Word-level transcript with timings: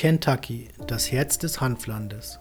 Kentucky, 0.00 0.68
das 0.86 1.12
Herz 1.12 1.36
des 1.36 1.60
Hanflandes. 1.60 2.38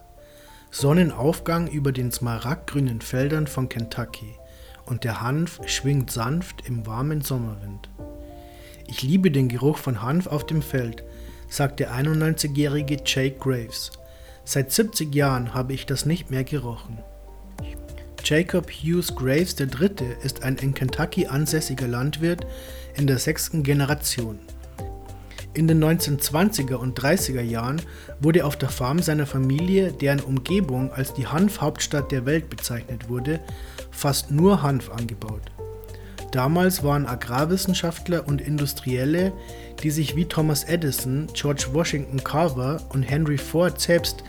Sonnenaufgang 0.71 1.67
über 1.67 1.91
den 1.91 2.09
smaragdgrünen 2.09 3.01
Feldern 3.01 3.47
von 3.47 3.67
Kentucky 3.67 4.33
und 4.85 5.03
der 5.03 5.19
Hanf 5.19 5.59
schwingt 5.65 6.09
sanft 6.09 6.69
im 6.69 6.87
warmen 6.87 7.19
Sommerwind. 7.19 7.89
Ich 8.87 9.01
liebe 9.01 9.29
den 9.29 9.49
Geruch 9.49 9.77
von 9.77 10.01
Hanf 10.01 10.27
auf 10.27 10.45
dem 10.45 10.61
Feld, 10.61 11.03
sagt 11.49 11.81
der 11.81 11.91
91-jährige 11.91 12.99
Jake 13.05 13.39
Graves. 13.39 13.91
Seit 14.45 14.71
70 14.71 15.13
Jahren 15.13 15.53
habe 15.53 15.73
ich 15.73 15.85
das 15.85 16.05
nicht 16.05 16.31
mehr 16.31 16.45
gerochen. 16.45 16.99
Jacob 18.23 18.71
Hughes 18.71 19.13
Graves 19.17 19.59
III. 19.59 20.15
ist 20.23 20.43
ein 20.43 20.55
in 20.55 20.73
Kentucky 20.73 21.27
ansässiger 21.27 21.89
Landwirt 21.89 22.47
in 22.95 23.05
der 23.05 23.19
sechsten 23.19 23.63
Generation. 23.63 24.39
In 25.55 25.67
den 25.67 25.83
1920er 25.83 26.75
und 26.75 26.99
30er 26.99 27.41
Jahren 27.41 27.81
wurde 28.21 28.45
auf 28.45 28.55
der 28.55 28.69
Farm 28.69 28.99
seiner 28.99 29.25
Familie, 29.25 29.91
deren 29.91 30.19
Umgebung 30.19 30.91
als 30.91 31.13
die 31.13 31.25
Hanfhauptstadt 31.25 32.11
der 32.11 32.27
Welt 32.27 32.49
bezeichnet 32.49 33.09
wurde, 33.09 33.39
fast 33.89 34.29
nur 34.29 34.61
Hanf 34.61 34.91
angebaut. 34.91 35.41
Damals 36.31 36.83
waren 36.83 37.07
Agrarwissenschaftler 37.07 38.27
und 38.27 38.41
Industrielle, 38.41 39.33
die 39.81 39.89
sich 39.89 40.15
wie 40.15 40.25
Thomas 40.25 40.65
Edison, 40.65 41.27
George 41.33 41.67
Washington 41.73 42.23
Carver 42.23 42.81
und 42.89 43.01
Henry 43.01 43.39
Ford 43.39 43.81
selbst 43.81 44.23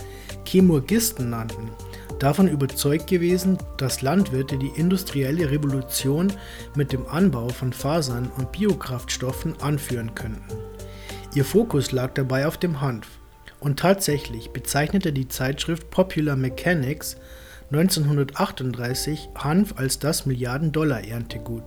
Chemurgisten 0.47 1.29
nannten, 1.29 1.71
davon 2.19 2.49
überzeugt 2.49 3.09
gewesen, 3.09 3.59
dass 3.77 4.01
Landwirte 4.01 4.57
die 4.57 4.73
industrielle 4.75 5.51
Revolution 5.51 6.33
mit 6.75 6.93
dem 6.93 7.07
Anbau 7.07 7.51
von 7.51 7.75
Fasern 7.75 8.31
und 8.39 8.51
Biokraftstoffen 8.53 9.61
anführen 9.61 10.15
könnten. 10.15 10.70
Ihr 11.33 11.45
Fokus 11.45 11.93
lag 11.93 12.13
dabei 12.15 12.49
auf 12.49 12.59
dem 12.59 12.81
Hanf. 12.81 13.07
Und 13.61 13.79
tatsächlich 13.79 14.51
bezeichnete 14.51 15.13
die 15.13 15.29
Zeitschrift 15.29 15.91
Popular 15.91 16.35
Mechanics 16.35 17.17
1938 17.71 19.29
Hanf 19.37 19.75
als 19.77 20.01
das 20.01 20.27
Milliarden-Dollar-Erntegut. 20.27 21.63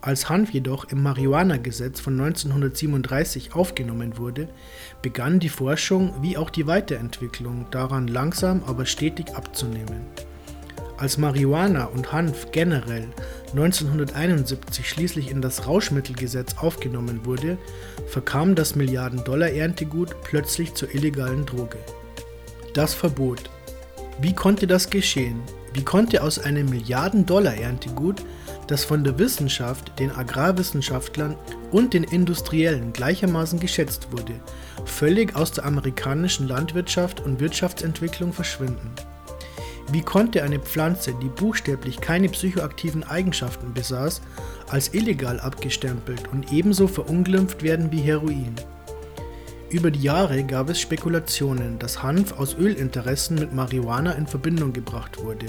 Als 0.00 0.28
Hanf 0.28 0.52
jedoch 0.52 0.84
im 0.92 1.02
Marihuana-Gesetz 1.02 1.98
von 1.98 2.12
1937 2.20 3.52
aufgenommen 3.52 4.16
wurde, 4.16 4.48
begann 5.02 5.40
die 5.40 5.48
Forschung 5.48 6.14
wie 6.22 6.36
auch 6.36 6.50
die 6.50 6.68
Weiterentwicklung 6.68 7.66
daran 7.72 8.06
langsam 8.06 8.62
aber 8.64 8.86
stetig 8.86 9.34
abzunehmen. 9.34 10.06
Als 10.98 11.16
Marihuana 11.16 11.84
und 11.84 12.12
Hanf 12.12 12.50
generell 12.50 13.06
1971 13.52 14.88
schließlich 14.88 15.30
in 15.30 15.40
das 15.40 15.68
Rauschmittelgesetz 15.68 16.56
aufgenommen 16.58 17.20
wurde, 17.24 17.56
verkam 18.08 18.56
das 18.56 18.74
Milliarden-Dollar-Erntegut 18.74 20.20
plötzlich 20.24 20.74
zur 20.74 20.92
illegalen 20.92 21.46
Droge. 21.46 21.78
Das 22.74 22.94
Verbot. 22.94 23.48
Wie 24.20 24.34
konnte 24.34 24.66
das 24.66 24.90
geschehen? 24.90 25.40
Wie 25.72 25.84
konnte 25.84 26.20
aus 26.20 26.40
einem 26.40 26.68
Milliarden-Dollar-Erntegut, 26.68 28.24
das 28.66 28.84
von 28.84 29.04
der 29.04 29.20
Wissenschaft, 29.20 29.96
den 30.00 30.10
Agrarwissenschaftlern 30.10 31.36
und 31.70 31.94
den 31.94 32.02
Industriellen 32.02 32.92
gleichermaßen 32.92 33.60
geschätzt 33.60 34.08
wurde, 34.10 34.34
völlig 34.84 35.36
aus 35.36 35.52
der 35.52 35.64
amerikanischen 35.64 36.48
Landwirtschaft 36.48 37.20
und 37.20 37.38
Wirtschaftsentwicklung 37.38 38.32
verschwinden? 38.32 38.90
Wie 39.90 40.02
konnte 40.02 40.42
eine 40.42 40.58
Pflanze, 40.58 41.14
die 41.14 41.28
buchstäblich 41.28 42.00
keine 42.02 42.28
psychoaktiven 42.28 43.04
Eigenschaften 43.04 43.72
besaß, 43.72 44.20
als 44.68 44.92
illegal 44.92 45.40
abgestempelt 45.40 46.28
und 46.30 46.52
ebenso 46.52 46.86
verunglimpft 46.86 47.62
werden 47.62 47.90
wie 47.90 48.00
Heroin? 48.00 48.54
Über 49.70 49.90
die 49.90 50.02
Jahre 50.02 50.44
gab 50.44 50.68
es 50.68 50.78
Spekulationen, 50.78 51.78
dass 51.78 52.02
Hanf 52.02 52.32
aus 52.38 52.56
Ölinteressen 52.58 53.36
mit 53.36 53.54
Marihuana 53.54 54.12
in 54.12 54.26
Verbindung 54.26 54.74
gebracht 54.74 55.22
wurde, 55.22 55.46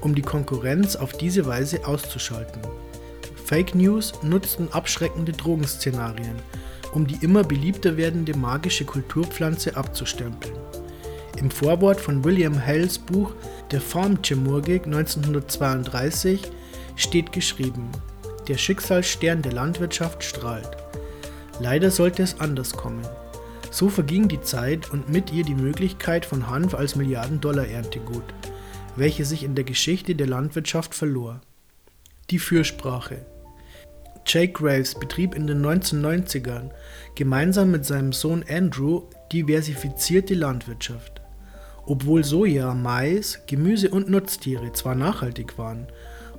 um 0.00 0.14
die 0.14 0.22
Konkurrenz 0.22 0.94
auf 0.94 1.12
diese 1.12 1.46
Weise 1.46 1.84
auszuschalten. 1.84 2.62
Fake 3.44 3.74
News 3.74 4.12
nutzten 4.22 4.72
abschreckende 4.72 5.32
Drogenszenarien, 5.32 6.36
um 6.92 7.08
die 7.08 7.24
immer 7.24 7.42
beliebter 7.42 7.96
werdende 7.96 8.36
magische 8.36 8.84
Kulturpflanze 8.84 9.76
abzustempeln. 9.76 10.54
Im 11.36 11.50
Vorwort 11.50 12.00
von 12.00 12.22
William 12.24 12.64
Hales 12.64 12.98
Buch 12.98 13.32
Der 13.74 13.80
Farmchemurgik 13.80 14.86
1932 14.86 16.40
steht 16.94 17.32
geschrieben: 17.32 17.90
Der 18.46 18.56
Schicksalsstern 18.56 19.42
der 19.42 19.52
Landwirtschaft 19.52 20.22
strahlt. 20.22 20.76
Leider 21.58 21.90
sollte 21.90 22.22
es 22.22 22.38
anders 22.38 22.74
kommen. 22.74 23.04
So 23.72 23.88
verging 23.88 24.28
die 24.28 24.40
Zeit 24.40 24.92
und 24.92 25.08
mit 25.08 25.32
ihr 25.32 25.42
die 25.42 25.56
Möglichkeit 25.56 26.24
von 26.24 26.48
Hanf 26.48 26.74
als 26.74 26.94
Milliarden-Dollar-Erntegut, 26.94 28.22
welche 28.94 29.24
sich 29.24 29.42
in 29.42 29.56
der 29.56 29.64
Geschichte 29.64 30.14
der 30.14 30.28
Landwirtschaft 30.28 30.94
verlor. 30.94 31.40
Die 32.30 32.38
Fürsprache. 32.38 33.26
Jake 34.24 34.52
Graves 34.52 34.94
betrieb 34.94 35.34
in 35.34 35.48
den 35.48 35.66
1990ern 35.66 36.70
gemeinsam 37.16 37.72
mit 37.72 37.84
seinem 37.84 38.12
Sohn 38.12 38.44
Andrew 38.48 39.02
diversifizierte 39.32 40.34
Landwirtschaft. 40.34 41.23
Obwohl 41.86 42.24
Soja, 42.24 42.72
Mais, 42.74 43.40
Gemüse 43.46 43.90
und 43.90 44.08
Nutztiere 44.08 44.72
zwar 44.72 44.94
nachhaltig 44.94 45.58
waren, 45.58 45.86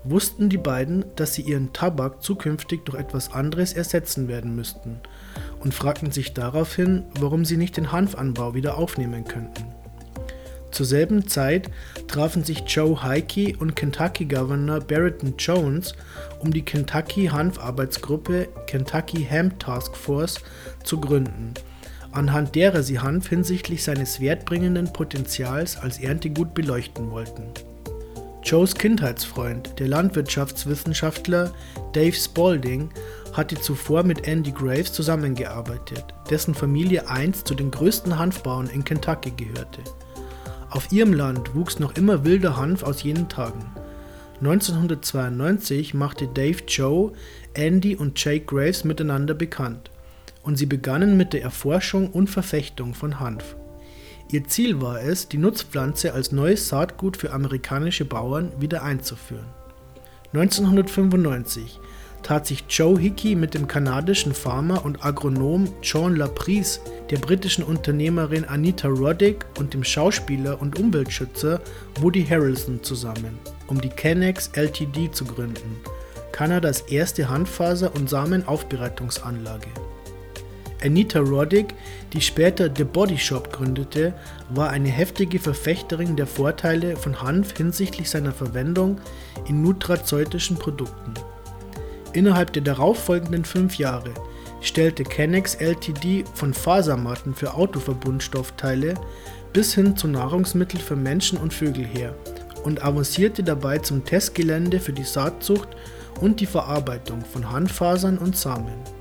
wussten 0.04 0.50
die 0.50 0.58
beiden, 0.58 1.06
dass 1.16 1.34
sie 1.34 1.44
ihren 1.44 1.72
Tabak 1.72 2.24
zukünftig 2.24 2.82
durch 2.86 2.98
etwas 2.98 3.32
anderes 3.32 3.74
ersetzen 3.74 4.28
werden 4.28 4.56
müssten 4.56 5.00
und 5.60 5.74
fragten 5.74 6.12
sich 6.12 6.34
daraufhin, 6.34 7.04
warum 7.20 7.46
sie 7.46 7.58
nicht 7.58 7.78
den 7.78 7.92
Hanfanbau 7.92 8.54
wieder 8.54 8.78
aufnehmen 8.78 9.24
könnten. 9.26 9.66
Zur 10.72 10.86
selben 10.86 11.28
Zeit 11.28 11.70
trafen 12.08 12.44
sich 12.44 12.64
Joe 12.68 13.02
Heike 13.02 13.54
und 13.60 13.76
Kentucky 13.76 14.26
Governor 14.26 14.82
Barrington 14.82 15.36
Jones, 15.38 15.94
um 16.40 16.52
die 16.52 16.64
Kentucky 16.64 17.28
Hanfarbeitsgruppe 17.28 18.50
Kentucky 18.68 19.24
Hemp 19.24 19.60
Task 19.60 19.96
Force 19.96 20.40
zu 20.84 21.00
gründen 21.00 21.54
anhand 22.16 22.56
derer 22.56 22.82
sie 22.82 23.00
Hanf 23.00 23.30
hinsichtlich 23.30 23.84
seines 23.84 24.20
wertbringenden 24.20 24.92
Potenzials 24.94 25.78
als 25.78 26.00
Erntegut 26.00 26.54
beleuchten 26.54 27.12
wollten. 27.12 27.44
Joes 28.44 28.76
Kindheitsfreund, 28.76 29.80
der 29.80 29.88
Landwirtschaftswissenschaftler 29.88 31.52
Dave 31.94 32.14
Spalding, 32.14 32.90
hatte 33.34 33.56
zuvor 33.56 34.04
mit 34.04 34.28
Andy 34.28 34.52
Graves 34.52 34.94
zusammengearbeitet, 34.94 36.06
dessen 36.30 36.54
Familie 36.54 37.10
einst 37.10 37.48
zu 37.48 37.56
den 37.56 37.72
größten 37.72 38.18
Hanfbauern 38.18 38.70
in 38.70 38.84
Kentucky 38.84 39.32
gehörte. 39.32 39.82
Auf 40.70 40.92
ihrem 40.92 41.14
Land 41.14 41.56
wuchs 41.56 41.80
noch 41.80 41.96
immer 41.96 42.24
wilder 42.24 42.56
Hanf 42.56 42.84
aus 42.84 43.04
jenen 43.04 43.30
Tagen. 43.30 43.66
1992 44.42 45.94
machte 45.94 46.28
Dave 46.28 46.60
Joe, 46.68 47.14
Andy 47.56 47.96
und 47.96 48.24
Jake 48.24 48.46
Graves 48.46 48.84
miteinander 48.84 49.34
bekannt 49.34 49.90
und 50.46 50.58
sie 50.58 50.66
begannen 50.66 51.18
mit 51.18 51.34
der 51.34 51.42
Erforschung 51.42 52.10
und 52.12 52.30
Verfechtung 52.30 52.94
von 52.94 53.20
Hanf. 53.20 53.56
Ihr 54.32 54.48
Ziel 54.48 54.82
war 54.82 55.02
es, 55.02 55.28
die 55.28 55.38
Nutzpflanze 55.38 56.14
als 56.14 56.32
neues 56.32 56.68
Saatgut 56.68 57.18
für 57.18 57.34
amerikanische 57.34 58.06
Bauern 58.06 58.52
wieder 58.60 58.84
einzuführen. 58.84 59.46
1995 60.34 61.80
tat 62.24 62.48
sich 62.48 62.64
Joe 62.68 63.00
Hickey 63.00 63.36
mit 63.36 63.54
dem 63.54 63.68
kanadischen 63.68 64.34
Farmer 64.34 64.84
und 64.84 65.06
Agronom 65.06 65.72
John 65.84 66.16
Laprise, 66.16 66.80
der 67.12 67.20
britischen 67.20 67.64
Unternehmerin 67.64 68.46
Anita 68.46 68.88
Roddick 68.88 69.46
und 69.60 69.76
dem 69.76 69.84
Schauspieler 69.84 70.60
und 70.60 70.80
Umweltschützer 70.80 71.62
Woody 72.02 72.26
Harrelson 72.26 72.82
zusammen, 72.82 73.38
um 73.68 73.80
die 73.80 73.90
Kennex 73.90 74.50
Ltd 74.54 75.12
zu 75.12 75.24
gründen, 75.24 75.78
Kanadas 76.32 76.82
erste 76.82 77.30
Handfaser- 77.30 77.96
und 77.96 78.10
Samenaufbereitungsanlage. 78.10 79.70
Anita 80.86 81.20
Roddick, 81.20 81.74
die 82.14 82.22
später 82.22 82.70
The 82.76 82.84
Body 82.84 83.18
Shop 83.18 83.52
gründete, 83.52 84.14
war 84.50 84.70
eine 84.70 84.90
heftige 84.90 85.40
Verfechterin 85.40 86.16
der 86.16 86.28
Vorteile 86.28 86.96
von 86.96 87.22
Hanf 87.24 87.58
hinsichtlich 87.58 88.10
seiner 88.10 88.32
Verwendung 88.32 89.02
in 89.48 89.64
nutrazeutischen 89.64 90.58
Produkten. 90.58 91.14
Innerhalb 92.14 92.54
der 92.54 92.62
darauffolgenden 92.62 93.46
fünf 93.46 93.78
Jahre 93.78 94.12
stellte 94.62 95.04
Kennex 95.04 95.56
Ltd. 95.56 96.24
von 96.34 96.54
Fasermatten 96.54 97.34
für 97.34 97.56
Autoverbundstoffteile 97.56 98.94
bis 99.54 99.74
hin 99.74 99.98
zu 99.98 100.08
Nahrungsmitteln 100.08 100.82
für 100.82 100.96
Menschen 100.96 101.40
und 101.40 101.54
Vögel 101.54 101.86
her 101.86 102.16
und 102.64 102.84
avancierte 102.84 103.44
dabei 103.44 103.80
zum 103.80 104.06
Testgelände 104.06 104.80
für 104.80 104.94
die 104.94 105.04
Saatzucht 105.04 105.70
und 106.22 106.40
die 106.40 106.46
Verarbeitung 106.46 107.22
von 107.26 107.52
Hanffasern 107.52 108.18
und 108.18 108.38
Samen. 108.38 108.95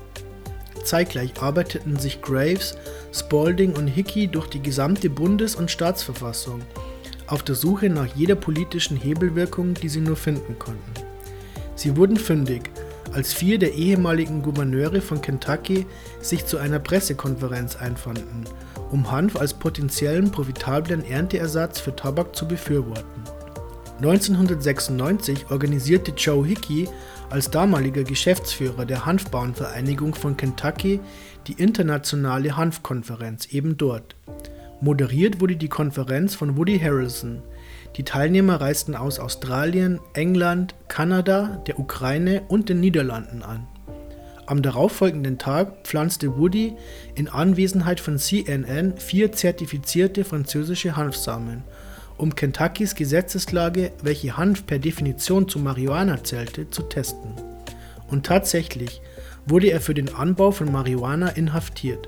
Zeitgleich 0.85 1.41
arbeiteten 1.41 1.97
sich 1.97 2.21
Graves, 2.21 2.77
Spalding 3.11 3.73
und 3.73 3.87
Hickey 3.87 4.27
durch 4.27 4.47
die 4.47 4.61
gesamte 4.61 5.09
Bundes- 5.09 5.55
und 5.55 5.71
Staatsverfassung, 5.71 6.61
auf 7.27 7.43
der 7.43 7.55
Suche 7.55 7.89
nach 7.89 8.07
jeder 8.15 8.35
politischen 8.35 8.95
Hebelwirkung, 8.95 9.73
die 9.73 9.89
sie 9.89 10.01
nur 10.01 10.15
finden 10.15 10.57
konnten. 10.59 10.93
Sie 11.75 11.97
wurden 11.97 12.17
fündig, 12.17 12.69
als 13.11 13.33
vier 13.33 13.57
der 13.57 13.73
ehemaligen 13.73 14.41
Gouverneure 14.41 15.01
von 15.01 15.21
Kentucky 15.21 15.85
sich 16.21 16.45
zu 16.45 16.57
einer 16.57 16.79
Pressekonferenz 16.79 17.75
einfanden, 17.75 18.45
um 18.91 19.11
Hanf 19.11 19.35
als 19.37 19.53
potenziellen 19.53 20.31
profitablen 20.31 21.03
Ernteersatz 21.03 21.79
für 21.79 21.95
Tabak 21.95 22.35
zu 22.35 22.47
befürworten. 22.47 23.34
1996 23.97 25.49
organisierte 25.49 26.11
Joe 26.11 26.45
Hickey 26.45 26.87
als 27.29 27.49
damaliger 27.49 28.03
Geschäftsführer 28.03 28.85
der 28.85 29.05
Hanfbauernvereinigung 29.05 30.15
von 30.15 30.35
Kentucky 30.35 30.99
die 31.47 31.53
internationale 31.53 32.57
Hanfkonferenz 32.57 33.47
eben 33.47 33.77
dort. 33.77 34.15
Moderiert 34.81 35.39
wurde 35.39 35.55
die 35.55 35.69
Konferenz 35.69 36.35
von 36.35 36.57
Woody 36.57 36.77
Harrelson. 36.77 37.41
Die 37.95 38.03
Teilnehmer 38.03 38.59
reisten 38.59 38.95
aus 38.95 39.19
Australien, 39.19 40.01
England, 40.13 40.75
Kanada, 40.89 41.63
der 41.65 41.79
Ukraine 41.79 42.41
und 42.49 42.67
den 42.67 42.81
Niederlanden 42.81 43.41
an. 43.41 43.65
Am 44.45 44.61
darauffolgenden 44.61 45.37
Tag 45.37 45.87
pflanzte 45.87 46.37
Woody 46.37 46.75
in 47.15 47.29
Anwesenheit 47.29 47.99
von 47.99 48.19
CNN 48.19 48.97
vier 48.97 49.31
zertifizierte 49.31 50.25
französische 50.25 50.95
Hanfsamen, 50.97 51.63
um 52.17 52.35
Kentuckys 52.35 52.95
Gesetzeslage, 52.95 53.91
welche 54.01 54.37
Hanf 54.37 54.65
per 54.65 54.79
Definition 54.79 55.47
zu 55.47 55.59
Marihuana 55.59 56.23
zählte, 56.23 56.69
zu 56.69 56.83
testen. 56.83 57.33
Und 58.07 58.25
tatsächlich 58.25 59.01
wurde 59.45 59.67
er 59.67 59.81
für 59.81 59.93
den 59.93 60.13
Anbau 60.13 60.51
von 60.51 60.71
Marihuana 60.71 61.29
inhaftiert. 61.29 62.07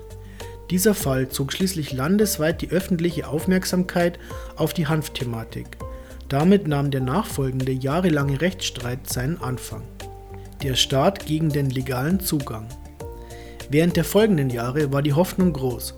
Dieser 0.70 0.94
Fall 0.94 1.28
zog 1.28 1.52
schließlich 1.52 1.92
landesweit 1.92 2.60
die 2.60 2.70
öffentliche 2.70 3.26
Aufmerksamkeit 3.26 4.18
auf 4.56 4.74
die 4.74 4.86
Hanfthematik. 4.86 5.66
Damit 6.28 6.68
nahm 6.68 6.90
der 6.90 7.00
nachfolgende 7.00 7.72
jahrelange 7.72 8.40
Rechtsstreit 8.40 9.08
seinen 9.08 9.40
Anfang. 9.40 9.82
Der 10.62 10.74
Staat 10.74 11.24
gegen 11.24 11.48
den 11.48 11.70
legalen 11.70 12.20
Zugang. 12.20 12.66
Während 13.70 13.96
der 13.96 14.04
folgenden 14.04 14.50
Jahre 14.50 14.92
war 14.92 15.02
die 15.02 15.12
Hoffnung 15.12 15.52
groß, 15.52 15.94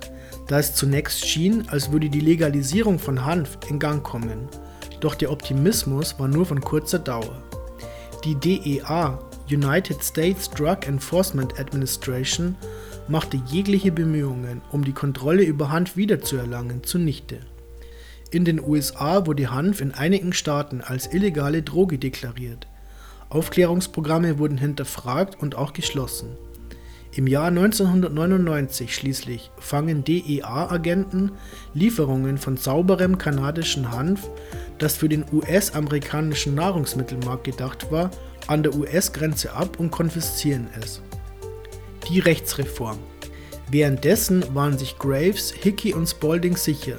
da 0.50 0.58
es 0.58 0.74
zunächst 0.74 1.24
schien, 1.24 1.68
als 1.68 1.92
würde 1.92 2.10
die 2.10 2.18
Legalisierung 2.18 2.98
von 2.98 3.24
Hanf 3.24 3.56
in 3.68 3.78
Gang 3.78 4.02
kommen. 4.02 4.48
Doch 4.98 5.14
der 5.14 5.30
Optimismus 5.30 6.18
war 6.18 6.26
nur 6.26 6.44
von 6.44 6.60
kurzer 6.60 6.98
Dauer. 6.98 7.40
Die 8.24 8.34
DEA, 8.34 9.16
United 9.48 10.02
States 10.02 10.50
Drug 10.50 10.88
Enforcement 10.88 11.60
Administration, 11.60 12.56
machte 13.06 13.40
jegliche 13.46 13.92
Bemühungen, 13.92 14.60
um 14.72 14.84
die 14.84 14.92
Kontrolle 14.92 15.44
über 15.44 15.70
Hanf 15.70 15.96
wiederzuerlangen, 15.96 16.82
zunichte. 16.82 17.38
In 18.32 18.44
den 18.44 18.60
USA 18.60 19.26
wurde 19.26 19.52
Hanf 19.52 19.80
in 19.80 19.94
einigen 19.94 20.32
Staaten 20.32 20.80
als 20.80 21.12
illegale 21.12 21.62
Droge 21.62 21.96
deklariert. 21.96 22.66
Aufklärungsprogramme 23.28 24.40
wurden 24.40 24.58
hinterfragt 24.58 25.40
und 25.40 25.54
auch 25.54 25.74
geschlossen. 25.74 26.30
Im 27.12 27.26
Jahr 27.26 27.48
1999 27.48 28.94
schließlich 28.94 29.50
fangen 29.58 30.04
DEA-Agenten 30.04 31.32
Lieferungen 31.74 32.38
von 32.38 32.56
sauberem 32.56 33.18
kanadischen 33.18 33.90
Hanf, 33.90 34.28
das 34.78 34.96
für 34.96 35.08
den 35.08 35.24
US-amerikanischen 35.32 36.54
Nahrungsmittelmarkt 36.54 37.44
gedacht 37.44 37.90
war, 37.90 38.10
an 38.46 38.62
der 38.62 38.74
US-Grenze 38.74 39.52
ab 39.52 39.80
und 39.80 39.90
konfiszieren 39.90 40.68
es 40.80 41.02
die 42.10 42.18
Rechtsreform. 42.18 42.98
Währenddessen 43.70 44.54
waren 44.54 44.76
sich 44.76 44.98
Graves, 44.98 45.52
Hickey 45.52 45.94
und 45.94 46.08
Spalding 46.08 46.56
sicher, 46.56 46.98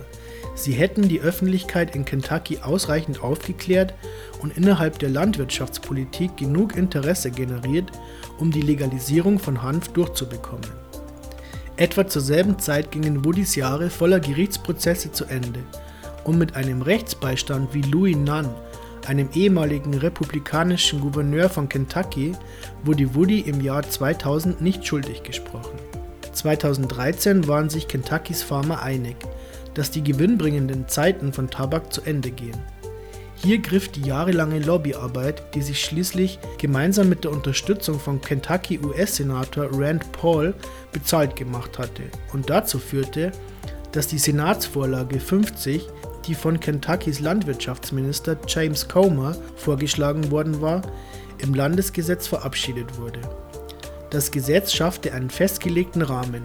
sie 0.63 0.73
hätten 0.73 1.07
die 1.07 1.21
Öffentlichkeit 1.21 1.95
in 1.95 2.05
Kentucky 2.05 2.59
ausreichend 2.59 3.23
aufgeklärt 3.23 3.93
und 4.41 4.57
innerhalb 4.57 4.99
der 4.99 5.09
Landwirtschaftspolitik 5.09 6.37
genug 6.37 6.75
Interesse 6.75 7.31
generiert, 7.31 7.91
um 8.37 8.51
die 8.51 8.61
Legalisierung 8.61 9.39
von 9.39 9.61
Hanf 9.61 9.89
durchzubekommen. 9.89 10.69
Etwa 11.77 12.07
zur 12.07 12.21
selben 12.21 12.59
Zeit 12.59 12.91
gingen 12.91 13.25
Woodys 13.25 13.55
Jahre 13.55 13.89
voller 13.89 14.19
Gerichtsprozesse 14.19 15.11
zu 15.11 15.25
Ende 15.25 15.63
und 16.23 16.37
mit 16.37 16.55
einem 16.55 16.81
Rechtsbeistand 16.81 17.73
wie 17.73 17.81
Louis 17.81 18.15
Nunn 18.15 18.49
einem 19.07 19.29
ehemaligen 19.33 19.93
republikanischen 19.93 21.01
Gouverneur 21.01 21.49
von 21.49 21.69
Kentucky, 21.69 22.33
wurde 22.83 23.15
Woody 23.15 23.41
im 23.41 23.61
Jahr 23.61 23.87
2000 23.87 24.61
nicht 24.61 24.85
schuldig 24.85 25.23
gesprochen. 25.23 25.77
2013 26.33 27.47
waren 27.47 27.69
sich 27.69 27.87
Kentuckys 27.87 28.43
Farmer 28.43 28.81
einig, 28.81 29.17
dass 29.73 29.91
die 29.91 30.03
gewinnbringenden 30.03 30.87
Zeiten 30.87 31.33
von 31.33 31.49
Tabak 31.49 31.91
zu 31.93 32.01
Ende 32.01 32.31
gehen. 32.31 32.57
Hier 33.35 33.57
griff 33.57 33.89
die 33.89 34.03
jahrelange 34.03 34.59
Lobbyarbeit, 34.59 35.55
die 35.55 35.63
sich 35.63 35.83
schließlich 35.83 36.37
gemeinsam 36.59 37.09
mit 37.09 37.23
der 37.23 37.31
Unterstützung 37.31 37.99
von 37.99 38.21
Kentucky 38.21 38.79
US-Senator 38.79 39.67
Rand 39.71 40.11
Paul 40.11 40.53
bezahlt 40.91 41.35
gemacht 41.35 41.79
hatte 41.79 42.03
und 42.33 42.49
dazu 42.51 42.77
führte, 42.77 43.31
dass 43.91 44.07
die 44.07 44.19
Senatsvorlage 44.19 45.19
50 45.19 45.87
die 46.27 46.35
von 46.35 46.59
Kentuckys 46.59 47.19
Landwirtschaftsminister 47.19 48.37
James 48.47 48.87
Comer 48.87 49.35
vorgeschlagen 49.55 50.29
worden 50.29 50.61
war, 50.61 50.81
im 51.39 51.53
Landesgesetz 51.53 52.27
verabschiedet 52.27 52.99
wurde. 52.99 53.21
Das 54.11 54.31
Gesetz 54.31 54.73
schaffte 54.73 55.13
einen 55.13 55.29
festgelegten 55.29 56.01
Rahmen, 56.01 56.43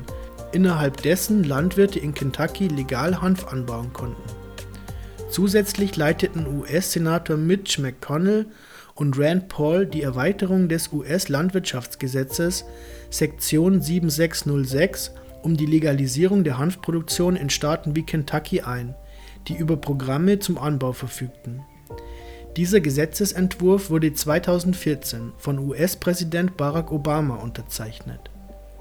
innerhalb 0.56 1.02
dessen 1.02 1.44
Landwirte 1.44 2.00
in 2.00 2.14
Kentucky 2.14 2.66
legal 2.66 3.20
Hanf 3.20 3.46
anbauen 3.46 3.92
konnten. 3.92 4.22
Zusätzlich 5.30 5.96
leiteten 5.96 6.46
US-Senator 6.46 7.36
Mitch 7.36 7.80
McConnell 7.80 8.46
und 8.94 9.18
Rand 9.18 9.48
Paul 9.48 9.86
die 9.86 10.02
Erweiterung 10.02 10.68
des 10.68 10.92
US-Landwirtschaftsgesetzes 10.92 12.64
Sektion 13.10 13.80
7606 13.80 15.12
um 15.42 15.56
die 15.56 15.66
Legalisierung 15.66 16.42
der 16.42 16.58
Hanfproduktion 16.58 17.36
in 17.36 17.50
Staaten 17.50 17.94
wie 17.94 18.04
Kentucky 18.04 18.62
ein 18.62 18.96
die 19.48 19.56
über 19.56 19.76
Programme 19.76 20.38
zum 20.38 20.58
Anbau 20.58 20.92
verfügten. 20.92 21.62
Dieser 22.56 22.80
Gesetzesentwurf 22.80 23.90
wurde 23.90 24.12
2014 24.12 25.32
von 25.36 25.58
US-Präsident 25.58 26.56
Barack 26.56 26.90
Obama 26.90 27.36
unterzeichnet. 27.36 28.30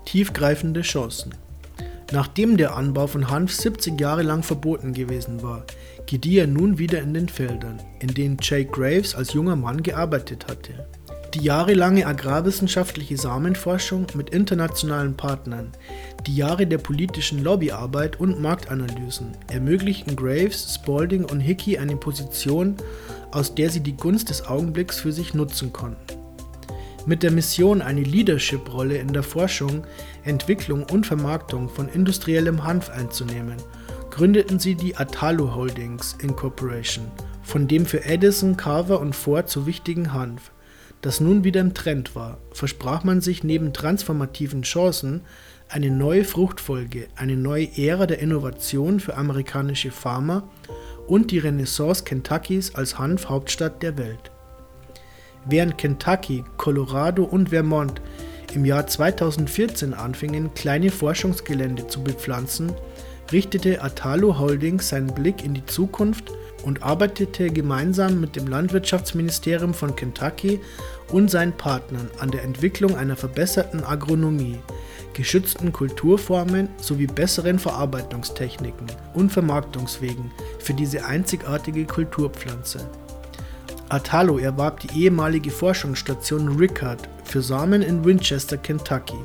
Tiefgreifende 0.06 0.82
Chancen. 0.82 1.36
Nachdem 2.12 2.58
der 2.58 2.76
Anbau 2.76 3.08
von 3.08 3.30
Hanf 3.30 3.54
70 3.54 4.00
Jahre 4.00 4.22
lang 4.22 4.44
verboten 4.44 4.94
gewesen 4.94 5.42
war, 5.42 5.66
gedieh 6.06 6.38
er 6.38 6.48
nun 6.48 6.78
wieder 6.78 7.02
in 7.02 7.14
den 7.14 7.30
Feldern, 7.30 7.82
in 8.00 8.10
denen 8.10 8.38
Jake 8.42 8.70
Graves 8.70 9.16
als 9.16 9.34
junger 9.34 9.56
Mann 9.56 9.82
gearbeitet 9.82 10.48
hatte. 10.48 10.88
Die 11.34 11.44
jahrelange 11.44 12.06
agrarwissenschaftliche 12.06 13.18
Samenforschung 13.18 14.08
mit 14.14 14.30
internationalen 14.30 15.18
Partnern, 15.18 15.72
die 16.28 16.36
Jahre 16.36 16.66
der 16.66 16.78
politischen 16.78 17.44
Lobbyarbeit 17.44 18.20
und 18.20 18.40
Marktanalysen 18.40 19.36
ermöglichten 19.52 20.16
Graves, 20.16 20.76
Spalding 20.76 21.26
und 21.26 21.42
Hickey 21.42 21.78
eine 21.78 21.98
Position, 21.98 22.78
aus 23.32 23.54
der 23.54 23.70
sie 23.70 23.82
die 23.82 23.98
Gunst 23.98 24.30
des 24.30 24.46
Augenblicks 24.46 25.00
für 25.00 25.12
sich 25.12 25.34
nutzen 25.34 25.74
konnten. 25.74 26.25
Mit 27.06 27.24
der 27.24 27.32
Mission, 27.32 27.82
eine 27.82 28.02
Leadership-Rolle 28.02 28.98
in 28.98 29.14
der 29.14 29.24
Forschung, 29.24 29.86
Entwicklung 30.24 30.86
und 30.92 31.06
Vermarktung 31.06 31.70
von 31.70 31.88
industriellem 31.88 32.64
Hanf 32.64 32.90
einzunehmen, 32.90 33.58
gründeten 34.10 34.60
sie 34.60 34.76
die 34.76 34.96
Atalo 34.96 35.54
Holdings 35.56 36.16
Incorporation, 36.22 37.06
von 37.44 37.68
dem 37.68 37.86
für 37.86 38.06
Edison, 38.06 38.58
Carver 38.58 39.00
und 39.00 39.16
Ford 39.16 39.50
so 39.50 39.66
wichtigen 39.68 40.14
Hanf 40.14 40.52
das 41.06 41.20
nun 41.20 41.44
wieder 41.44 41.62
im 41.62 41.76
Trend 41.76 42.16
war, 42.16 42.40
versprach 42.52 43.04
man 43.04 43.22
sich 43.22 43.44
neben 43.44 43.74
transformativen 43.74 44.64
Chancen 44.64 45.22
eine 45.70 45.92
neue 45.92 46.24
Fruchtfolge, 46.24 47.10
eine 47.16 47.38
neue 47.38 47.78
Ära 47.78 48.08
der 48.08 48.18
Innovation 48.18 49.00
für 49.00 49.16
amerikanische 49.16 49.92
Farmer 49.92 50.50
und 51.06 51.30
die 51.30 51.38
Renaissance 51.38 52.06
Kentuckys 52.06 52.74
als 52.74 52.98
Hanfhauptstadt 52.98 53.84
der 53.84 54.00
Welt. 54.00 54.32
Während 55.46 55.78
Kentucky, 55.78 56.44
Colorado 56.58 57.24
und 57.24 57.50
Vermont 57.50 58.02
im 58.54 58.66
Jahr 58.66 58.88
2014 58.88 59.94
anfingen, 59.94 60.54
kleine 60.54 60.90
Forschungsgelände 60.90 61.88
zu 61.88 62.04
bepflanzen, 62.04 62.74
richtete 63.32 63.84
Atalo 63.84 64.40
Holdings 64.40 64.90
seinen 64.90 65.14
Blick 65.14 65.44
in 65.44 65.54
die 65.54 65.66
Zukunft 65.66 66.32
und 66.64 66.84
arbeitete 66.84 67.50
gemeinsam 67.52 68.20
mit 68.20 68.36
dem 68.36 68.48
Landwirtschaftsministerium 68.48 69.74
von 69.74 69.96
Kentucky 69.96 70.60
und 71.12 71.30
seinen 71.30 71.54
Partnern 71.54 72.10
an 72.20 72.32
der 72.32 72.44
Entwicklung 72.44 72.96
einer 72.96 73.16
verbesserten 73.16 73.84
Agronomie, 73.84 74.58
geschützten 75.14 75.72
Kulturformen 75.72 76.70
sowie 76.78 77.08
besseren 77.08 77.60
Verarbeitungstechniken 77.60 78.88
und 79.14 79.32
Vermarktungswegen 79.32 80.32
für 80.60 80.74
diese 80.74 81.06
einzigartige 81.06 81.86
Kulturpflanze. 81.86 82.90
Atalo 83.90 84.40
erwarb 84.40 84.80
die 84.80 85.04
ehemalige 85.04 85.52
Forschungsstation 85.52 86.58
Rickard 86.58 87.08
für 87.24 87.42
Samen 87.42 87.82
in 87.82 88.04
Winchester, 88.04 88.58
Kentucky, 88.58 89.18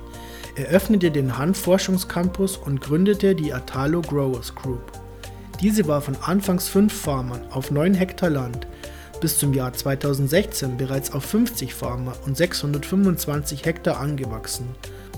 eröffnete 0.54 1.10
den 1.10 1.38
Hanfforschungscampus 1.38 2.58
und 2.58 2.80
gründete 2.80 3.34
die 3.34 3.52
Atalo 3.52 4.02
Growers 4.02 4.54
Group. 4.54 4.92
Diese 5.62 5.86
war 5.86 6.00
von 6.00 6.16
anfangs 6.22 6.68
fünf 6.68 6.92
Farmern 6.92 7.40
auf 7.50 7.70
neun 7.70 7.94
Hektar 7.94 8.30
Land 8.30 8.66
bis 9.20 9.38
zum 9.38 9.52
Jahr 9.52 9.72
2016 9.72 10.76
bereits 10.76 11.12
auf 11.12 11.24
50 11.24 11.74
Farmer 11.74 12.14
und 12.26 12.36
625 12.36 13.64
Hektar 13.64 14.00
angewachsen 14.00 14.66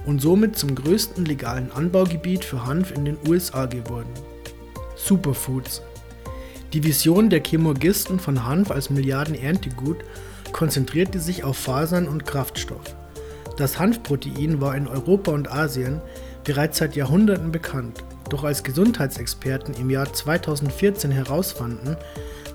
und 0.04 0.20
somit 0.20 0.56
zum 0.56 0.74
größten 0.74 1.24
legalen 1.24 1.70
Anbaugebiet 1.72 2.44
für 2.44 2.66
Hanf 2.66 2.90
in 2.90 3.04
den 3.04 3.18
USA 3.26 3.66
geworden. 3.66 4.10
Superfoods. 4.96 5.82
Die 6.72 6.84
Vision 6.84 7.28
der 7.28 7.42
Chemurgisten 7.42 8.18
von 8.18 8.46
Hanf 8.46 8.70
als 8.70 8.88
Milliarden-Erntegut 8.88 9.98
konzentrierte 10.52 11.20
sich 11.20 11.44
auf 11.44 11.58
Fasern 11.58 12.08
und 12.08 12.24
Kraftstoff. 12.24 12.96
Das 13.58 13.78
Hanfprotein 13.78 14.62
war 14.62 14.74
in 14.74 14.88
Europa 14.88 15.32
und 15.32 15.52
Asien 15.52 16.00
bereits 16.44 16.78
seit 16.78 16.96
Jahrhunderten 16.96 17.52
bekannt, 17.52 18.02
doch 18.30 18.44
als 18.44 18.62
Gesundheitsexperten 18.62 19.74
im 19.74 19.90
Jahr 19.90 20.10
2014 20.10 21.10
herausfanden, 21.10 21.98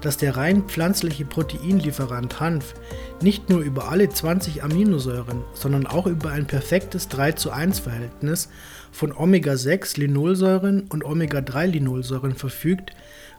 dass 0.02 0.18
der 0.18 0.36
rein 0.36 0.64
pflanzliche 0.64 1.26
Proteinlieferant 1.26 2.40
Hanf 2.40 2.74
nicht 3.22 3.50
nur 3.50 3.62
über 3.62 3.90
alle 3.90 4.10
20 4.10 4.64
Aminosäuren, 4.64 5.44
sondern 5.54 5.86
auch 5.86 6.08
über 6.08 6.32
ein 6.32 6.48
perfektes 6.48 7.08
3 7.10 7.34
zu 7.34 7.52
1 7.52 7.80
Verhältnis 7.80 8.50
von 8.92 9.12
Omega-6 9.12 10.00
Linolsäuren 10.00 10.88
und 10.90 11.04
Omega-3 11.04 11.68
Linolsäuren 11.68 12.36
verfügt, 12.36 12.94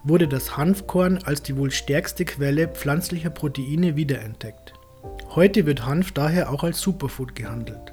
wurde 0.04 0.28
das 0.28 0.56
Hanfkorn 0.56 1.18
als 1.24 1.42
die 1.42 1.56
wohl 1.56 1.70
stärkste 1.70 2.24
Quelle 2.24 2.68
pflanzlicher 2.68 3.30
Proteine 3.30 3.96
wiederentdeckt. 3.96 4.72
Heute 5.34 5.66
wird 5.66 5.86
Hanf 5.86 6.12
daher 6.12 6.50
auch 6.50 6.64
als 6.64 6.80
Superfood 6.80 7.34
gehandelt. 7.34 7.92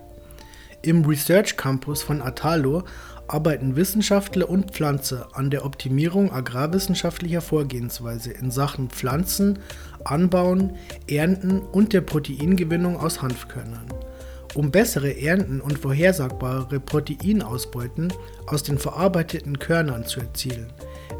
Im 0.81 1.03
Research 1.05 1.57
Campus 1.57 2.03
von 2.03 2.21
Atalo 2.21 2.83
arbeiten 3.27 3.75
Wissenschaftler 3.75 4.49
und 4.49 4.71
Pflanzer 4.71 5.29
an 5.33 5.49
der 5.49 5.65
Optimierung 5.65 6.31
agrarwissenschaftlicher 6.31 7.41
Vorgehensweise 7.41 8.31
in 8.31 8.51
Sachen 8.51 8.89
Pflanzen, 8.89 9.59
Anbauen, 10.03 10.75
Ernten 11.09 11.59
und 11.59 11.93
der 11.93 12.01
Proteingewinnung 12.01 12.97
aus 12.97 13.21
Hanfkörnern. 13.21 13.87
Um 14.53 14.71
bessere 14.71 15.19
Ernten 15.19 15.59
und 15.59 15.79
vorhersagbare 15.79 16.79
Proteinausbeuten 16.79 18.13
aus 18.45 18.63
den 18.63 18.77
verarbeiteten 18.77 19.59
Körnern 19.59 20.05
zu 20.05 20.19
erzielen, 20.19 20.71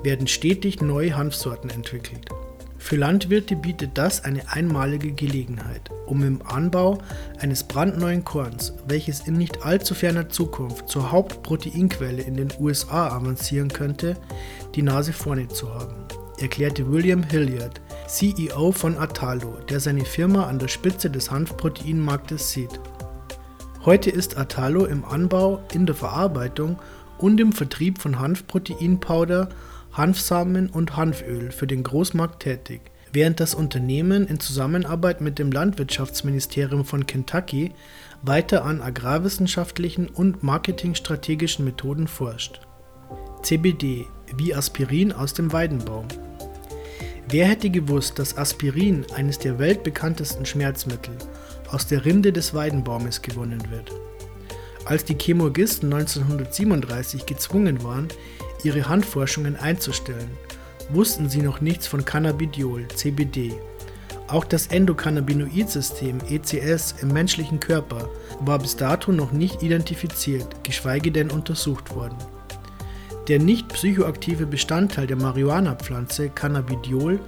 werden 0.05 0.27
stetig 0.27 0.81
neue 0.81 1.17
Hanfsorten 1.17 1.69
entwickelt. 1.69 2.29
Für 2.77 2.97
Landwirte 2.97 3.55
bietet 3.55 3.97
das 3.97 4.23
eine 4.23 4.47
einmalige 4.51 5.11
Gelegenheit, 5.11 5.89
um 6.05 6.23
im 6.23 6.39
Anbau 6.45 6.99
eines 7.39 7.63
brandneuen 7.63 8.23
Korns, 8.23 8.73
welches 8.87 9.21
in 9.21 9.33
nicht 9.33 9.65
allzu 9.65 9.95
ferner 9.95 10.29
Zukunft 10.29 10.87
zur 10.87 11.11
Hauptproteinquelle 11.11 12.21
in 12.21 12.35
den 12.35 12.49
USA 12.59 13.07
avancieren 13.07 13.69
könnte, 13.69 14.15
die 14.75 14.83
Nase 14.83 15.13
vorne 15.13 15.47
zu 15.47 15.73
haben, 15.73 15.95
erklärte 16.39 16.91
William 16.91 17.23
Hilliard, 17.23 17.81
CEO 18.07 18.71
von 18.71 18.99
Atalo, 18.99 19.57
der 19.67 19.79
seine 19.79 20.05
Firma 20.05 20.45
an 20.45 20.59
der 20.59 20.67
Spitze 20.67 21.09
des 21.09 21.31
Hanfproteinmarktes 21.31 22.51
sieht. 22.51 22.79
Heute 23.83 24.11
ist 24.11 24.37
Atalo 24.37 24.85
im 24.85 25.03
Anbau, 25.05 25.63
in 25.73 25.87
der 25.87 25.95
Verarbeitung 25.95 26.77
und 27.17 27.39
im 27.39 27.51
Vertrieb 27.51 27.99
von 27.99 28.19
Hanfproteinpowder 28.19 29.49
Hanfsamen 29.95 30.69
und 30.69 30.97
Hanföl 30.97 31.51
für 31.51 31.67
den 31.67 31.81
Großmarkt 31.81 32.43
tätig, 32.43 32.81
während 33.13 33.39
das 33.39 33.55
Unternehmen 33.55 34.27
in 34.27 34.41
Zusammenarbeit 34.41 35.21
mit 35.21 35.39
dem 35.39 35.53
Landwirtschaftsministerium 35.53 36.83
von 36.83 37.07
Kentucky 37.07 37.71
weiter 38.21 38.65
an 38.65 38.81
agrarwissenschaftlichen 38.81 40.09
und 40.09 40.43
marketingstrategischen 40.43 41.63
Methoden 41.63 42.07
forscht. 42.07 42.59
CBD 43.41 44.05
wie 44.35 44.53
Aspirin 44.53 45.13
aus 45.13 45.33
dem 45.33 45.53
Weidenbaum. 45.53 46.07
Wer 47.29 47.47
hätte 47.47 47.69
gewusst, 47.69 48.19
dass 48.19 48.37
Aspirin, 48.37 49.05
eines 49.15 49.39
der 49.39 49.59
weltbekanntesten 49.59 50.45
Schmerzmittel, 50.45 51.15
aus 51.71 51.87
der 51.87 52.03
Rinde 52.03 52.33
des 52.33 52.53
Weidenbaumes 52.53 53.21
gewonnen 53.21 53.63
wird? 53.71 53.91
Als 54.83 55.05
die 55.05 55.15
Chemurgisten 55.15 55.91
1937 55.93 57.25
gezwungen 57.25 57.81
waren, 57.83 58.09
ihre 58.63 58.87
Handforschungen 58.87 59.55
einzustellen, 59.55 60.29
wussten 60.89 61.29
sie 61.29 61.41
noch 61.41 61.61
nichts 61.61 61.87
von 61.87 62.05
Cannabidiol, 62.05 62.87
CBD. 62.89 63.53
Auch 64.27 64.43
das 64.43 64.67
Endokannabinoid-System 64.67 66.17
ECS 66.29 66.95
im 67.01 67.09
menschlichen 67.09 67.59
Körper 67.59 68.09
war 68.39 68.57
bis 68.57 68.75
dato 68.75 69.11
noch 69.11 69.31
nicht 69.31 69.61
identifiziert, 69.61 70.63
geschweige 70.63 71.11
denn 71.11 71.29
untersucht 71.29 71.95
worden. 71.95 72.17
Der 73.27 73.39
nicht 73.39 73.69
psychoaktive 73.69 74.45
Bestandteil 74.45 75.07
der 75.07 75.17
Marihuana-Pflanze 75.17 76.29
Cannabidiol 76.29 77.19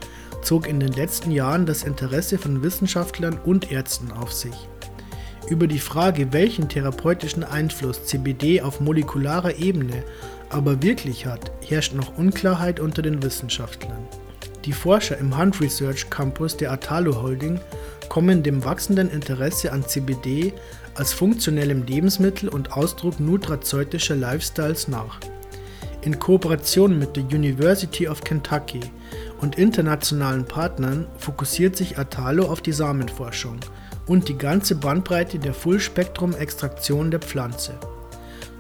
zog 0.42 0.68
in 0.68 0.80
den 0.80 0.94
letzten 0.94 1.32
Jahren 1.32 1.66
das 1.66 1.84
Interesse 1.84 2.38
von 2.38 2.64
Wissenschaftlern 2.64 3.40
und 3.44 3.72
Ärzten 3.72 4.12
auf 4.12 4.32
sich. 4.32 4.56
Über 5.50 5.68
die 5.68 5.80
Frage, 5.80 6.34
welchen 6.34 6.68
therapeutischen 6.68 7.44
Einfluss 7.44 8.06
CBD 8.06 8.62
auf 8.62 8.82
molekularer 8.82 9.56
Ebene 9.58 10.04
aber 10.50 10.82
wirklich 10.82 11.26
hat, 11.26 11.52
herrscht 11.66 11.94
noch 11.94 12.18
Unklarheit 12.18 12.80
unter 12.80 13.02
den 13.02 13.22
Wissenschaftlern. 13.22 14.08
Die 14.66 14.74
Forscher 14.74 15.18
im 15.18 15.38
Hunt 15.38 15.62
Research 15.62 16.10
Campus 16.10 16.58
der 16.58 16.72
Atalo 16.72 17.22
Holding 17.22 17.60
kommen 18.10 18.44
dem 18.44 18.66
wachsenden 18.66 19.10
Interesse 19.10 19.72
an 19.72 19.86
CBD 19.88 20.54
als 20.96 21.14
funktionellem 21.14 21.84
Lebensmittel 21.86 22.50
und 22.50 22.74
Ausdruck 22.74 23.20
nutrazeutischer 23.20 24.16
Lifestyles 24.16 24.88
nach. 24.88 25.20
In 26.02 26.20
Kooperation 26.20 26.98
mit 26.98 27.16
der 27.16 27.24
University 27.24 28.08
of 28.08 28.24
Kentucky 28.24 28.80
und 29.42 29.58
internationalen 29.58 30.46
Partnern 30.46 31.08
fokussiert 31.18 31.76
sich 31.76 31.98
Atalo 31.98 32.46
auf 32.46 32.62
die 32.62 32.72
Samenforschung 32.72 33.60
und 34.06 34.28
die 34.30 34.38
ganze 34.38 34.76
Bandbreite 34.76 35.38
der 35.38 35.54
Fullspektrum-Extraktion 35.54 37.12
der 37.12 37.20
Pflanze. 37.20 37.74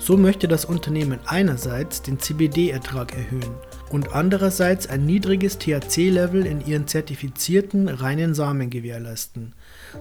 So 0.08 0.16
möchte 0.16 0.48
das 0.48 0.64
Unternehmen 0.64 1.20
einerseits 1.26 2.02
den 2.02 2.18
CBD-Ertrag 2.18 3.14
erhöhen 3.14 3.56
und 3.90 4.14
andererseits 4.14 4.88
ein 4.88 5.06
niedriges 5.06 5.60
THC-Level 5.60 6.46
in 6.46 6.66
ihren 6.66 6.88
zertifizierten 6.88 7.90
reinen 7.90 8.34
Samen 8.34 8.70
gewährleisten, 8.70 9.54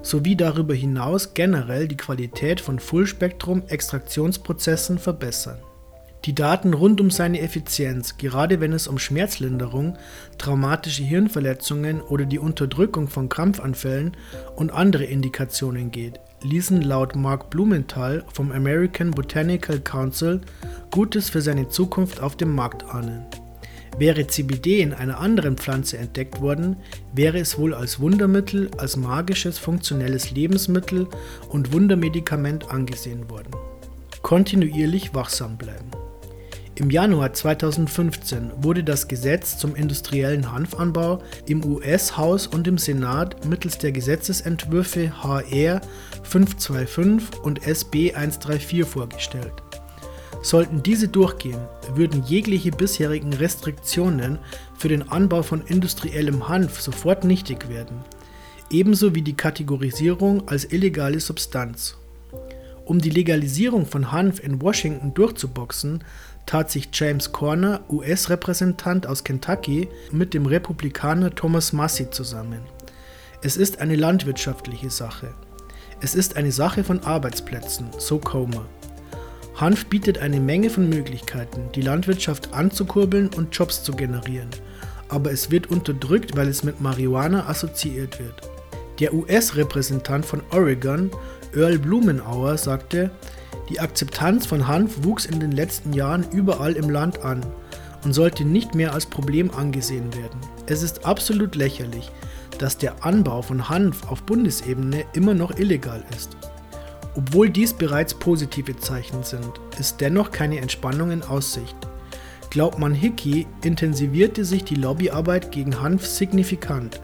sowie 0.03 0.37
darüber 0.37 0.75
hinaus 0.75 1.35
generell 1.35 1.89
die 1.89 1.97
Qualität 1.97 2.61
von 2.61 2.79
Fullspektrum-Extraktionsprozessen 2.79 5.01
verbessern. 5.01 5.59
Die 6.25 6.37
Daten 6.37 6.73
rund 6.73 7.01
um 7.01 7.11
seine 7.11 7.41
Effizienz, 7.41 8.17
gerade 8.17 8.61
wenn 8.61 8.73
es 8.73 8.87
um 8.87 9.01
Schmerzlinderung, 9.01 9.99
traumatische 10.39 11.03
Hirnverletzungen 11.03 12.01
oder 12.01 12.27
die 12.27 12.39
Unterdrückung 12.39 13.09
von 13.09 13.29
Krampfanfällen 13.29 14.17
und 14.55 14.71
andere 14.71 15.03
Indikationen 15.03 15.91
geht, 15.91 16.21
ließen 16.47 16.83
laut 16.83 17.17
Mark 17.17 17.51
Blumenthal 17.51 18.25
vom 18.33 18.53
American 18.53 19.11
Botanical 19.11 19.81
Council 19.81 20.41
Gutes 20.91 21.29
für 21.29 21.43
seine 21.43 21.69
Zukunft 21.69 22.21
auf 22.21 22.37
dem 22.37 22.55
Markt 22.55 22.85
ahnen. 22.85 23.27
Wäre 23.99 24.27
CBD 24.27 24.81
in 24.81 24.93
einer 24.93 25.19
anderen 25.19 25.57
Pflanze 25.57 25.99
entdeckt 25.99 26.41
worden, 26.41 26.77
wäre 27.15 27.39
es 27.39 27.59
wohl 27.59 27.75
als 27.75 27.99
Wundermittel, 27.99 28.71
als 28.79 28.97
magisches 28.97 29.59
funktionelles 29.59 30.31
Lebensmittel 30.31 31.09
und 31.49 31.73
Wundermedikament 31.73 32.71
angesehen 32.71 33.29
worden. 33.31 33.51
Kontinuierlich 34.23 35.15
wachsam 35.15 35.57
bleiben. 35.57 35.91
Im 36.79 36.91
Januar 36.91 37.33
2015 37.33 38.51
wurde 38.59 38.85
das 38.85 39.09
Gesetz 39.09 39.57
zum 39.57 39.75
industriellen 39.75 40.53
Hanfanbau 40.53 41.23
im 41.47 41.65
US-Haus 41.65 42.47
und 42.47 42.69
im 42.69 42.77
Senat 42.77 43.47
mittels 43.47 43.79
der 43.79 43.93
Gesetzesentwürfe 43.93 45.23
HR 45.23 45.81
525 46.23 47.41
und 47.43 47.67
SB 47.67 48.13
134 48.13 48.85
vorgestellt. 48.85 49.55
Sollten 50.43 50.83
diese 50.83 51.09
durchgehen, 51.09 51.61
würden 51.95 52.23
jegliche 52.25 52.73
bisherigen 52.73 53.33
Restriktionen 53.33 54.39
für 54.77 54.89
den 54.89 55.09
Anbau 55.09 55.43
von 55.43 55.63
industriellem 55.67 56.47
Hanf 56.47 56.83
sofort 56.83 57.25
nichtig 57.25 57.71
werden, 57.71 58.05
ebenso 58.69 59.15
wie 59.15 59.23
die 59.23 59.37
Kategorisierung 59.37 60.47
als 60.47 60.71
illegale 60.71 61.21
Substanz. 61.21 61.97
Um 62.85 63.01
die 63.01 63.11
Legalisierung 63.11 63.85
von 63.85 64.13
Hanf 64.13 64.39
in 64.39 64.63
Washington 64.63 65.13
durchzuboxen, 65.13 66.05
tat 66.47 66.71
sich 66.71 66.89
James 66.93 67.33
Corner, 67.33 67.81
US-Repräsentant 67.91 69.07
aus 69.07 69.25
Kentucky, 69.25 69.89
mit 70.13 70.33
dem 70.33 70.47
Republikaner 70.47 71.35
Thomas 71.35 71.73
Massey 71.73 72.09
zusammen. 72.11 72.61
Es 73.43 73.57
ist 73.57 73.81
eine 73.81 73.97
landwirtschaftliche 73.97 74.91
Sache. 74.91 75.35
Es 76.01 76.15
ist 76.15 76.37
eine 76.37 76.53
Sache 76.53 76.85
von 76.85 77.03
Arbeitsplätzen, 77.03 77.89
so 77.99 78.19
Comer. 78.19 78.65
Hanf 79.57 79.87
bietet 79.87 80.19
eine 80.19 80.39
Menge 80.39 80.71
von 80.71 80.89
Möglichkeiten, 80.89 81.71
die 81.75 81.81
Landwirtschaft 81.81 82.53
anzukurbeln 82.53 83.31
und 83.35 83.57
Jobs 83.57 83.83
zu 83.83 83.93
generieren, 83.93 84.51
aber 85.09 85.33
es 85.33 85.51
wird 85.51 85.71
unterdrückt, 85.71 86.37
weil 86.37 86.49
es 86.49 86.63
mit 86.63 86.81
Marihuana 86.81 87.49
assoziiert 87.49 88.19
wird. 88.19 88.43
Der 89.01 89.15
US-Repräsentant 89.15 90.25
von 90.27 90.43
Oregon, 90.51 91.11
Earl 91.55 91.79
Blumenauer, 91.79 92.59
sagte, 92.59 93.11
die 93.69 93.81
Akzeptanz 93.81 94.47
von 94.47 94.69
Hanf 94.69 95.05
wuchs 95.05 95.27
in 95.27 95.41
den 95.41 95.53
letzten 95.53 95.93
Jahren 95.93 96.25
überall 96.31 96.75
im 96.75 96.91
Land 96.91 97.23
an 97.23 97.45
und 98.05 98.13
sollte 98.13 98.45
nicht 98.45 98.75
mehr 98.75 98.95
als 98.95 99.07
Problem 99.07 99.51
angesehen 99.51 100.15
werden. 100.15 100.41
Es 100.67 100.83
ist 100.83 101.05
absolut 101.05 101.57
lächerlich, 101.57 102.11
dass 102.59 102.79
der 102.79 103.05
Anbau 103.05 103.43
von 103.43 103.69
Hanf 103.69 104.09
auf 104.09 104.23
Bundesebene 104.23 105.05
immer 105.13 105.35
noch 105.35 105.59
illegal 105.59 106.05
ist. 106.17 106.37
Obwohl 107.17 107.49
dies 107.49 107.73
bereits 107.73 108.15
positive 108.15 108.77
Zeichen 108.77 109.23
sind, 109.23 109.53
ist 109.79 110.01
dennoch 110.01 110.31
keine 110.31 110.59
Entspannung 110.61 111.11
in 111.11 111.23
Aussicht. 111.23 111.77
Glaubt 112.51 112.79
man 112.79 112.95
Hickey, 112.95 113.47
intensivierte 113.63 114.45
sich 114.45 114.65
die 114.65 114.77
Lobbyarbeit 114.77 115.51
gegen 115.51 115.81
Hanf 115.83 116.07
signifikant 116.07 117.01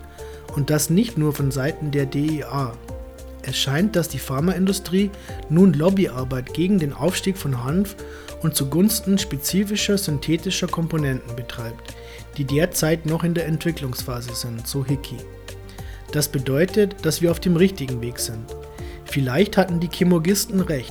und 0.54 0.70
das 0.70 0.90
nicht 0.90 1.18
nur 1.18 1.32
von 1.32 1.50
Seiten 1.50 1.90
der 1.90 2.06
DEA. 2.06 2.72
Es 3.42 3.58
scheint, 3.58 3.96
dass 3.96 4.08
die 4.08 4.18
Pharmaindustrie 4.18 5.10
nun 5.48 5.72
Lobbyarbeit 5.72 6.54
gegen 6.54 6.78
den 6.78 6.92
Aufstieg 6.92 7.36
von 7.36 7.64
Hanf 7.64 7.96
und 8.42 8.54
zugunsten 8.54 9.18
spezifischer 9.18 9.98
synthetischer 9.98 10.68
Komponenten 10.68 11.34
betreibt, 11.34 11.94
die 12.36 12.44
derzeit 12.44 13.06
noch 13.06 13.24
in 13.24 13.34
der 13.34 13.46
Entwicklungsphase 13.46 14.34
sind, 14.34 14.66
so 14.66 14.84
Hickey. 14.84 15.18
Das 16.12 16.28
bedeutet, 16.28 16.96
dass 17.02 17.22
wir 17.22 17.30
auf 17.30 17.40
dem 17.40 17.56
richtigen 17.56 18.00
Weg 18.00 18.18
sind. 18.18 18.44
Vielleicht 19.04 19.56
hatten 19.56 19.80
die 19.80 19.88
Chemogisten 19.88 20.60
recht 20.60 20.90